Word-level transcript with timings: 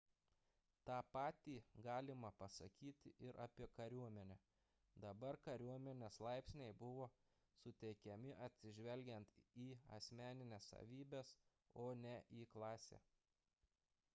tą 0.89 0.95
patį 1.15 1.51
galima 1.87 2.29
pasakyti 2.39 3.11
ir 3.27 3.37
apie 3.43 3.67
kariuomenę– 3.79 4.37
dabar 5.03 5.37
kariuomenės 5.49 6.17
laipsniai 6.29 6.71
buvo 6.85 7.07
suteikiami 7.65 8.33
atsižvelgiant 8.47 9.37
į 9.67 9.69
asmenines 10.01 10.71
savybes 10.75 11.35
o 11.87 11.89
ne 12.05 12.15
į 12.43 12.43
klasę 12.57 13.03